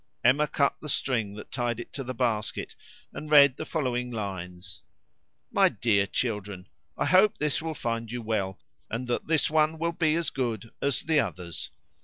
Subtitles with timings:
[0.23, 2.75] Emma cut the string that tied it to the basket,
[3.13, 4.81] and read the following lines:
[5.51, 8.57] "My Dear Children I hope this will find you well,
[8.89, 11.69] and that this one will be as good as the others.